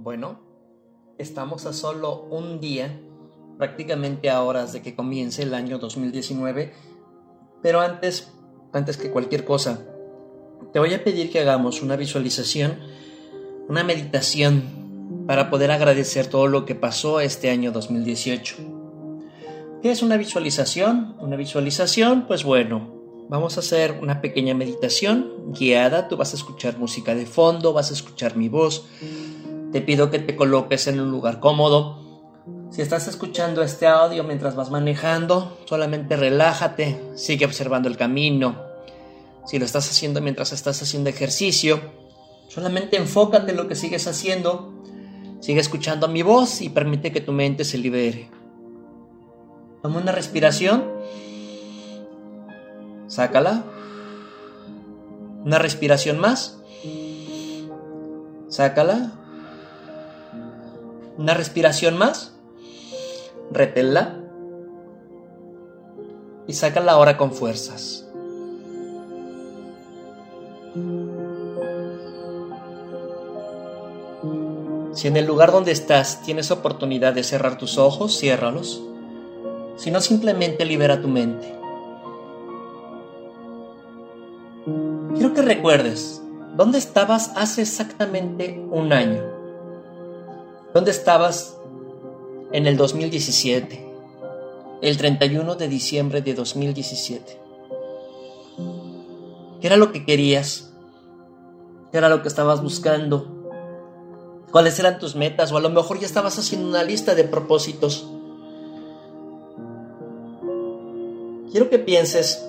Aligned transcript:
Bueno, 0.00 0.38
estamos 1.18 1.66
a 1.66 1.72
solo 1.72 2.22
un 2.30 2.60
día, 2.60 3.00
prácticamente 3.58 4.30
a 4.30 4.44
horas 4.44 4.72
de 4.72 4.80
que 4.80 4.94
comience 4.94 5.42
el 5.42 5.54
año 5.54 5.80
2019, 5.80 6.72
pero 7.62 7.80
antes, 7.80 8.32
antes 8.72 8.96
que 8.96 9.10
cualquier 9.10 9.44
cosa, 9.44 9.80
te 10.72 10.78
voy 10.78 10.94
a 10.94 11.02
pedir 11.02 11.32
que 11.32 11.40
hagamos 11.40 11.82
una 11.82 11.96
visualización, 11.96 12.78
una 13.68 13.82
meditación 13.82 15.24
para 15.26 15.50
poder 15.50 15.72
agradecer 15.72 16.28
todo 16.28 16.46
lo 16.46 16.64
que 16.64 16.76
pasó 16.76 17.18
este 17.18 17.50
año 17.50 17.72
2018. 17.72 18.54
¿Qué 19.82 19.90
es 19.90 20.00
una 20.00 20.16
visualización? 20.16 21.16
Una 21.18 21.34
visualización, 21.34 22.28
pues 22.28 22.44
bueno, 22.44 23.26
vamos 23.28 23.56
a 23.56 23.60
hacer 23.60 23.98
una 24.00 24.20
pequeña 24.20 24.54
meditación 24.54 25.52
guiada, 25.58 26.06
tú 26.06 26.16
vas 26.16 26.34
a 26.34 26.36
escuchar 26.36 26.78
música 26.78 27.16
de 27.16 27.26
fondo, 27.26 27.72
vas 27.72 27.90
a 27.90 27.94
escuchar 27.94 28.36
mi 28.36 28.48
voz 28.48 28.86
te 29.72 29.80
pido 29.80 30.10
que 30.10 30.18
te 30.18 30.36
coloques 30.36 30.86
en 30.86 31.00
un 31.00 31.10
lugar 31.10 31.40
cómodo. 31.40 31.98
Si 32.70 32.82
estás 32.82 33.08
escuchando 33.08 33.62
este 33.62 33.86
audio 33.86 34.24
mientras 34.24 34.54
vas 34.54 34.70
manejando, 34.70 35.58
solamente 35.66 36.16
relájate, 36.16 37.00
sigue 37.14 37.44
observando 37.44 37.88
el 37.88 37.96
camino. 37.96 38.62
Si 39.46 39.58
lo 39.58 39.64
estás 39.64 39.88
haciendo 39.90 40.20
mientras 40.20 40.52
estás 40.52 40.82
haciendo 40.82 41.08
ejercicio, 41.10 41.80
solamente 42.48 42.96
enfócate 42.96 43.52
en 43.52 43.56
lo 43.56 43.68
que 43.68 43.74
sigues 43.74 44.06
haciendo. 44.06 44.74
Sigue 45.40 45.60
escuchando 45.60 46.08
mi 46.08 46.22
voz 46.22 46.60
y 46.60 46.68
permite 46.68 47.12
que 47.12 47.20
tu 47.20 47.32
mente 47.32 47.64
se 47.64 47.78
libere. 47.78 48.30
Toma 49.82 50.00
una 50.00 50.12
respiración. 50.12 50.84
Sácala. 53.06 53.64
Una 55.44 55.58
respiración 55.58 56.18
más. 56.18 56.58
Sácala. 58.48 59.17
Una 61.18 61.34
respiración 61.34 61.98
más. 61.98 62.32
Reténla. 63.50 64.14
Y 66.46 66.52
sácala 66.52 66.92
ahora 66.92 67.18
con 67.18 67.32
fuerzas. 67.32 68.06
Si 74.92 75.06
en 75.06 75.16
el 75.16 75.26
lugar 75.26 75.52
donde 75.52 75.72
estás 75.72 76.22
tienes 76.22 76.50
oportunidad 76.50 77.12
de 77.12 77.22
cerrar 77.22 77.58
tus 77.58 77.78
ojos, 77.78 78.18
ciérralos. 78.18 78.82
Si 79.76 79.90
no, 79.90 80.00
simplemente 80.00 80.64
libera 80.64 81.00
tu 81.00 81.08
mente. 81.08 81.54
Quiero 85.14 85.34
que 85.34 85.42
recuerdes 85.42 86.22
dónde 86.56 86.78
estabas 86.78 87.32
hace 87.36 87.62
exactamente 87.62 88.64
un 88.70 88.92
año. 88.92 89.37
¿Dónde 90.74 90.90
estabas 90.90 91.56
en 92.52 92.66
el 92.66 92.76
2017? 92.76 93.86
El 94.82 94.98
31 94.98 95.54
de 95.54 95.66
diciembre 95.66 96.20
de 96.20 96.34
2017. 96.34 97.40
¿Qué 99.62 99.66
era 99.66 99.78
lo 99.78 99.92
que 99.92 100.04
querías? 100.04 100.70
¿Qué 101.90 101.96
era 101.96 102.10
lo 102.10 102.20
que 102.20 102.28
estabas 102.28 102.62
buscando? 102.62 103.26
¿Cuáles 104.52 104.78
eran 104.78 104.98
tus 104.98 105.16
metas? 105.16 105.52
O 105.52 105.56
a 105.56 105.62
lo 105.62 105.70
mejor 105.70 106.00
ya 106.00 106.06
estabas 106.06 106.38
haciendo 106.38 106.68
una 106.68 106.82
lista 106.82 107.14
de 107.14 107.24
propósitos. 107.24 108.06
Quiero 111.50 111.70
que 111.70 111.78
pienses 111.78 112.44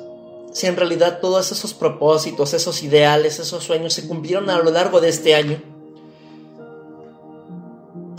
si 0.52 0.68
en 0.68 0.76
realidad 0.76 1.20
todos 1.22 1.54
esos 1.54 1.74
propósitos, 1.74 2.54
esos 2.54 2.84
ideales, 2.84 3.40
esos 3.40 3.64
sueños 3.64 3.94
se 3.94 4.10
cumplieron 4.10 4.50
a 4.50 4.58
lo 4.58 4.72
largo 4.72 5.00
de 5.00 5.08
este 5.08 5.36
año 5.36 5.69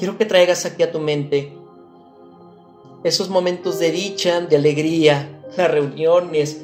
quiero 0.00 0.16
que 0.16 0.24
traigas 0.24 0.64
aquí 0.64 0.82
a 0.82 0.90
tu 0.90 0.98
mente 0.98 1.52
esos 3.04 3.28
momentos 3.28 3.78
de 3.78 3.92
dicha, 3.92 4.40
de 4.40 4.56
alegría, 4.56 5.42
las 5.56 5.70
reuniones, 5.70 6.62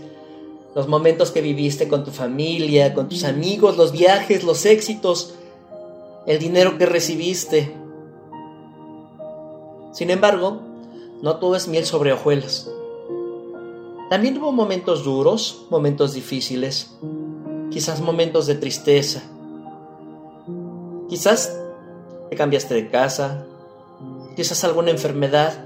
los 0.74 0.88
momentos 0.88 1.30
que 1.30 1.42
viviste 1.42 1.86
con 1.86 2.02
tu 2.02 2.10
familia, 2.10 2.94
con 2.94 3.08
tus 3.08 3.25
amigos, 3.25 3.76
los 3.76 3.92
viajes, 3.92 4.42
los 4.42 4.66
éxitos, 4.66 5.34
el 6.26 6.38
dinero 6.38 6.76
que 6.76 6.86
recibiste. 6.86 7.72
Sin 9.92 10.10
embargo, 10.10 10.60
no 11.22 11.36
todo 11.36 11.56
es 11.56 11.69
miel 11.69 11.86
sobre 11.86 12.12
hojuelas. 12.12 12.70
También 14.10 14.38
hubo 14.38 14.52
momentos 14.52 15.04
duros, 15.04 15.66
momentos 15.70 16.12
difíciles, 16.14 16.96
quizás 17.70 18.00
momentos 18.00 18.46
de 18.46 18.54
tristeza. 18.54 19.22
Quizás 21.08 21.56
te 22.31 22.37
cambiaste 22.37 22.75
de 22.75 22.91
casa, 22.91 23.47
quizás 24.34 24.64
alguna 24.64 24.91
enfermedad, 24.91 25.64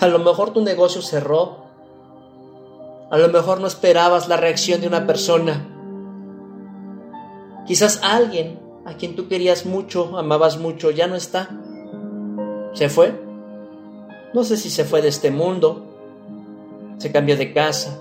a 0.00 0.06
lo 0.08 0.18
mejor 0.18 0.52
tu 0.52 0.62
negocio 0.62 1.02
cerró, 1.02 1.64
a 3.10 3.18
lo 3.18 3.28
mejor 3.28 3.60
no 3.60 3.66
esperabas 3.66 4.28
la 4.28 4.36
reacción 4.36 4.80
de 4.80 4.88
una 4.88 5.06
persona, 5.06 5.66
quizás 7.66 8.00
alguien 8.02 8.58
a 8.84 8.94
quien 8.94 9.16
tú 9.16 9.28
querías 9.28 9.66
mucho, 9.66 10.16
amabas 10.18 10.58
mucho, 10.58 10.90
ya 10.90 11.06
no 11.06 11.16
está, 11.16 11.50
se 12.72 12.88
fue, 12.88 13.20
no 14.34 14.44
sé 14.44 14.56
si 14.56 14.70
se 14.70 14.84
fue 14.84 15.02
de 15.02 15.08
este 15.08 15.30
mundo, 15.30 15.86
se 16.98 17.12
cambió 17.12 17.36
de 17.36 17.52
casa, 17.52 17.98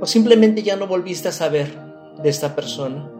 o 0.00 0.06
simplemente 0.06 0.62
ya 0.62 0.76
no 0.76 0.86
volviste 0.86 1.28
a 1.28 1.32
saber 1.32 1.78
de 2.22 2.28
esta 2.28 2.54
persona. 2.54 3.10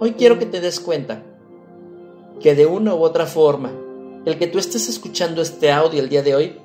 Hoy 0.00 0.14
quiero 0.14 0.38
que 0.38 0.46
te 0.46 0.60
des 0.60 0.80
cuenta 0.80 1.22
que 2.40 2.54
de 2.54 2.66
una 2.66 2.94
u 2.94 3.02
otra 3.02 3.26
forma, 3.26 3.70
el 4.24 4.38
que 4.38 4.48
tú 4.48 4.58
estés 4.58 4.88
escuchando 4.88 5.40
este 5.40 5.70
audio 5.70 6.00
el 6.00 6.08
día 6.08 6.22
de 6.22 6.34
hoy, 6.34 6.60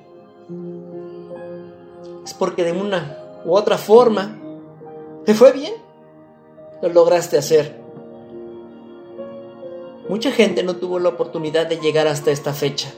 es 2.25 2.33
porque 2.33 2.63
de 2.63 2.71
una 2.71 3.19
u 3.45 3.53
otra 3.53 3.77
forma 3.77 4.39
te 5.25 5.35
fue 5.35 5.51
bien, 5.51 5.73
lo 6.81 6.89
lograste 6.89 7.37
hacer. 7.37 7.79
Mucha 10.07 10.31
gente 10.31 10.63
no 10.63 10.77
tuvo 10.77 10.97
la 10.97 11.09
oportunidad 11.09 11.67
de 11.67 11.77
llegar 11.77 12.07
hasta 12.07 12.31
esta 12.31 12.53
fecha. 12.53 12.91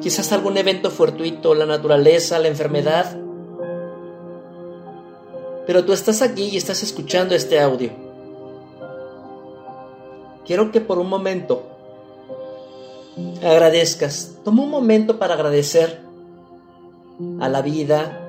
Quizás 0.00 0.30
algún 0.30 0.56
evento 0.56 0.90
fortuito, 0.90 1.54
la 1.54 1.66
naturaleza, 1.66 2.38
la 2.38 2.46
enfermedad. 2.46 3.18
Pero 5.66 5.84
tú 5.84 5.92
estás 5.92 6.22
aquí 6.22 6.44
y 6.44 6.56
estás 6.56 6.84
escuchando 6.84 7.34
este 7.34 7.58
audio 7.58 8.03
quiero 10.44 10.72
que 10.72 10.80
por 10.80 10.98
un 10.98 11.08
momento 11.08 11.62
agradezcas. 13.42 14.36
Toma 14.44 14.62
un 14.62 14.70
momento 14.70 15.18
para 15.18 15.34
agradecer 15.34 16.00
a 17.40 17.48
la 17.48 17.62
vida, 17.62 18.20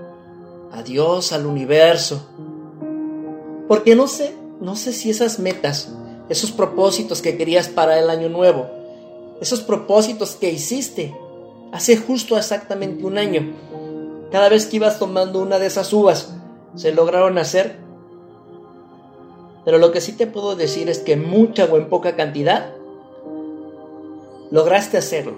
a 0.71 0.83
Dios, 0.83 1.31
al 1.31 1.45
universo. 1.45 2.27
Porque 3.67 3.95
no 3.95 4.07
sé, 4.07 4.35
no 4.61 4.75
sé 4.75 4.93
si 4.93 5.09
esas 5.09 5.39
metas, 5.39 5.93
esos 6.29 6.51
propósitos 6.51 7.21
que 7.21 7.37
querías 7.37 7.67
para 7.67 7.99
el 7.99 8.09
año 8.09 8.29
nuevo, 8.29 8.67
esos 9.41 9.61
propósitos 9.61 10.35
que 10.35 10.51
hiciste 10.51 11.15
hace 11.71 11.97
justo 11.97 12.37
exactamente 12.37 13.03
un 13.03 13.17
año, 13.17 13.53
cada 14.31 14.49
vez 14.49 14.65
que 14.65 14.77
ibas 14.77 14.99
tomando 14.99 15.41
una 15.41 15.59
de 15.59 15.67
esas 15.67 15.91
uvas, 15.93 16.35
se 16.75 16.91
lograron 16.91 17.37
hacer 17.37 17.84
pero 19.65 19.79
lo 19.79 19.91
que 19.91 19.99
sí 19.99 20.13
te 20.13 20.27
puedo 20.27 20.55
decir 20.55 20.89
es 20.89 20.99
que 20.99 21.17
mucha 21.17 21.65
o 21.65 21.77
en 21.77 21.89
poca 21.89 22.15
cantidad 22.15 22.71
lograste 24.51 24.97
hacerlo. 24.97 25.33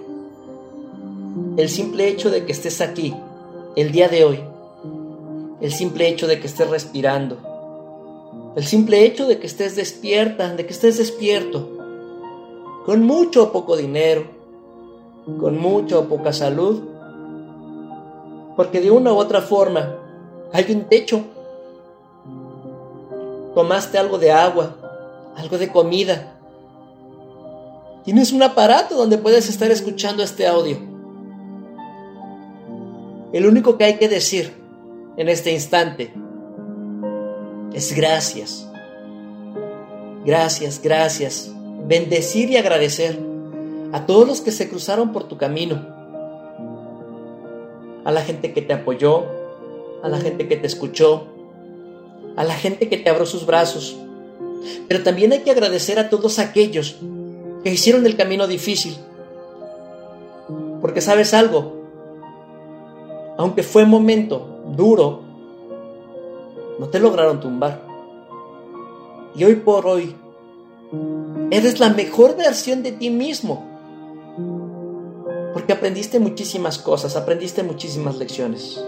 El 1.56 1.70
simple 1.70 2.08
hecho 2.08 2.30
de 2.30 2.44
que 2.44 2.52
estés 2.52 2.82
aquí, 2.82 3.16
el 3.74 3.90
día 3.90 4.08
de 4.08 4.24
hoy, 4.24 4.40
el 5.62 5.72
simple 5.72 6.08
hecho 6.08 6.26
de 6.26 6.38
que 6.40 6.46
estés 6.46 6.68
respirando, 6.68 7.38
el 8.54 8.64
simple 8.64 9.04
hecho 9.04 9.26
de 9.26 9.38
que 9.38 9.46
estés 9.46 9.76
despierta, 9.76 10.54
de 10.54 10.66
que 10.66 10.72
estés 10.72 10.98
despierto, 10.98 11.66
con 12.84 13.02
mucho 13.02 13.44
o 13.44 13.52
poco 13.52 13.76
dinero, 13.76 14.24
con 15.40 15.58
mucha 15.58 15.98
o 15.98 16.04
poca 16.04 16.34
salud, 16.34 16.82
porque 18.56 18.80
de 18.80 18.90
una 18.90 19.12
u 19.12 19.16
otra 19.16 19.40
forma 19.40 19.96
hay 20.52 20.70
un 20.72 20.84
techo 20.84 21.22
tomaste 23.58 23.98
algo 23.98 24.18
de 24.18 24.30
agua, 24.30 24.76
algo 25.36 25.58
de 25.58 25.68
comida. 25.68 26.38
Tienes 28.04 28.32
un 28.32 28.40
aparato 28.44 28.94
donde 28.94 29.18
puedes 29.18 29.48
estar 29.48 29.68
escuchando 29.72 30.22
este 30.22 30.46
audio. 30.46 30.78
El 33.32 33.46
único 33.46 33.76
que 33.76 33.82
hay 33.82 33.94
que 33.94 34.08
decir 34.08 34.54
en 35.16 35.28
este 35.28 35.50
instante 35.50 36.14
es 37.72 37.96
gracias. 37.96 38.64
Gracias, 40.24 40.80
gracias. 40.80 41.50
Bendecir 41.84 42.50
y 42.50 42.58
agradecer 42.58 43.18
a 43.90 44.06
todos 44.06 44.28
los 44.28 44.40
que 44.40 44.52
se 44.52 44.68
cruzaron 44.68 45.10
por 45.12 45.24
tu 45.24 45.36
camino. 45.36 45.84
A 48.04 48.12
la 48.12 48.20
gente 48.20 48.52
que 48.52 48.62
te 48.62 48.74
apoyó, 48.74 49.24
a 50.04 50.08
la 50.08 50.18
gente 50.18 50.46
que 50.46 50.56
te 50.56 50.68
escuchó, 50.68 51.37
a 52.38 52.44
la 52.44 52.54
gente 52.54 52.88
que 52.88 52.96
te 52.96 53.10
abrió 53.10 53.26
sus 53.26 53.44
brazos, 53.44 53.96
Pero 54.86 55.02
también 55.02 55.32
hay 55.32 55.40
que 55.40 55.50
agradecer 55.50 55.98
a 55.98 56.08
todos 56.08 56.38
aquellos 56.38 56.96
que 57.64 57.70
hicieron 57.70 58.06
el 58.06 58.16
camino 58.16 58.46
difícil. 58.46 58.96
Porque 60.80 61.00
sabes 61.00 61.34
algo, 61.34 61.74
aunque 63.36 63.62
fue 63.62 63.86
momento 63.86 64.62
duro, 64.76 65.22
no 66.78 66.88
te 66.88 67.00
lograron 67.00 67.40
tumbar. 67.40 67.82
Y 69.34 69.44
hoy 69.44 69.56
por 69.56 69.86
hoy, 69.86 70.14
eres 71.50 71.80
la 71.80 71.90
mejor 71.90 72.36
versión 72.36 72.84
de 72.84 72.92
ti 72.92 73.10
mismo. 73.10 73.66
Porque 75.52 75.72
aprendiste 75.72 76.20
muchísimas 76.20 76.78
cosas, 76.78 77.16
aprendiste 77.16 77.64
muchísimas 77.64 78.16
lecciones. 78.16 78.80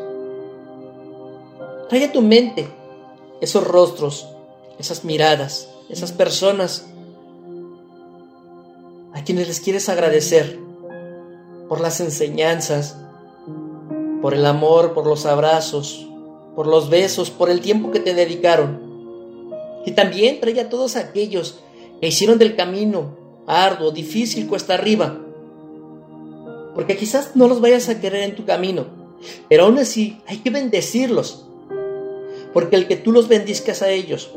Trae 1.88 2.04
a 2.04 2.12
tu 2.12 2.22
mente 2.22 2.79
esos 3.40 3.66
rostros, 3.66 4.28
esas 4.78 5.04
miradas, 5.04 5.68
esas 5.88 6.12
personas 6.12 6.86
a 9.12 9.24
quienes 9.24 9.48
les 9.48 9.60
quieres 9.60 9.88
agradecer 9.88 10.58
por 11.68 11.80
las 11.80 12.00
enseñanzas, 12.00 12.96
por 14.22 14.34
el 14.34 14.46
amor, 14.46 14.92
por 14.92 15.06
los 15.06 15.26
abrazos, 15.26 16.06
por 16.54 16.66
los 16.66 16.90
besos, 16.90 17.30
por 17.30 17.50
el 17.50 17.60
tiempo 17.60 17.90
que 17.90 18.00
te 18.00 18.14
dedicaron. 18.14 18.80
Y 19.86 19.92
también 19.92 20.40
trae 20.40 20.60
a 20.60 20.68
todos 20.68 20.96
aquellos 20.96 21.60
que 22.00 22.08
hicieron 22.08 22.38
del 22.38 22.56
camino 22.56 23.16
arduo, 23.46 23.90
difícil, 23.90 24.46
cuesta 24.46 24.74
arriba. 24.74 25.18
Porque 26.74 26.96
quizás 26.96 27.34
no 27.34 27.48
los 27.48 27.60
vayas 27.60 27.88
a 27.88 28.00
querer 28.00 28.22
en 28.22 28.36
tu 28.36 28.44
camino, 28.44 28.86
pero 29.48 29.64
aún 29.64 29.78
así 29.78 30.20
hay 30.26 30.38
que 30.38 30.50
bendecirlos. 30.50 31.46
Porque 32.52 32.76
el 32.76 32.86
que 32.86 32.96
tú 32.96 33.12
los 33.12 33.28
bendizcas 33.28 33.82
a 33.82 33.90
ellos 33.90 34.30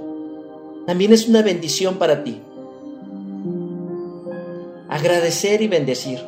también 0.85 1.13
es 1.13 1.27
una 1.27 1.41
bendición 1.41 1.97
para 1.97 2.23
ti. 2.23 2.41
Agradecer 4.89 5.61
y 5.61 5.67
bendecir 5.67 6.19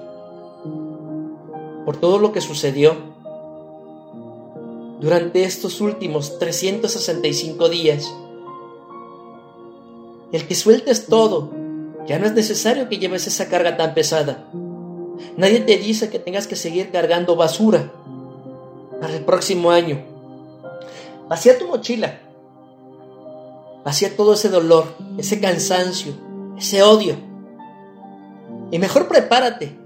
por 1.86 1.98
todo 1.98 2.18
lo 2.18 2.32
que 2.32 2.42
sucedió 2.42 2.96
durante 5.00 5.44
estos 5.44 5.82
últimos 5.82 6.40
365 6.40 7.70
días. 7.70 8.12
El 10.32 10.48
que 10.48 10.56
sueltes 10.56 11.06
todo, 11.06 11.52
ya 12.08 12.18
no 12.18 12.26
es 12.26 12.34
necesario 12.34 12.90
que 12.90 12.98
lleves 12.98 13.28
esa 13.28 13.48
carga 13.48 13.78
tan 13.78 13.94
pesada. 13.94 14.50
Nadie 15.38 15.60
te 15.60 15.78
dice 15.78 16.10
que 16.10 16.20
tengas 16.20 16.48
que 16.48 16.56
seguir 16.56 16.92
cargando 16.92 17.36
basura 17.36 17.92
para 19.00 19.16
el 19.16 19.24
próximo 19.24 19.70
año. 19.70 20.15
Vacía 21.28 21.58
tu 21.58 21.68
mochila. 21.68 22.20
Vacía 23.84 24.16
todo 24.16 24.34
ese 24.34 24.50
dolor, 24.50 24.96
ese 25.18 25.40
cansancio, 25.40 26.14
ese 26.58 26.84
odio. 26.84 27.16
Y 28.72 28.80
mejor 28.80 29.08
prepárate 29.08 29.78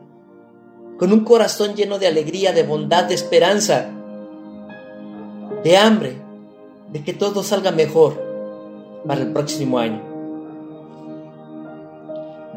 con 0.98 1.14
un 1.14 1.24
corazón 1.24 1.76
lleno 1.76 2.00
de 2.00 2.08
alegría, 2.08 2.54
de 2.54 2.64
bondad, 2.64 3.06
de 3.06 3.16
esperanza, 3.16 3.90
de 5.64 5.78
hambre, 5.78 6.18
de 6.92 7.04
que 7.04 7.14
todo 7.14 7.44
salga 7.44 7.72
mejor 7.72 8.22
para 9.06 9.22
el 9.22 9.32
próximo 9.32 9.80
año. 9.80 10.02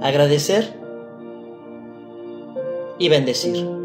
Agradecer 0.01 0.75
y 2.99 3.09
bendecir. 3.09 3.82